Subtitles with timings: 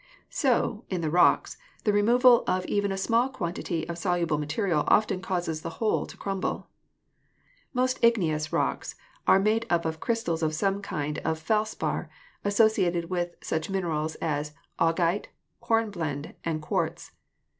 [0.31, 5.21] So, in the rocks, the removal of even a small quantity of soluble material often
[5.21, 6.67] causes the whole to crumble.
[7.71, 8.95] Most igneous rocks
[9.27, 12.09] are made up of crystals of some kind of felspar,
[12.43, 15.27] associated with such minerals as augite,
[15.59, 17.11] horn blende and quartz.